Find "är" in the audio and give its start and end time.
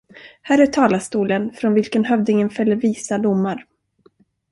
0.61-0.65